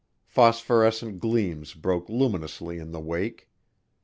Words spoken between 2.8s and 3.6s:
the wake.